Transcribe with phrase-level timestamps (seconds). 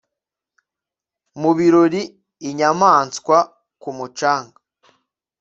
[1.41, 2.01] mu birori,
[2.49, 3.37] inyamanswa,
[3.81, 4.57] ku mucanga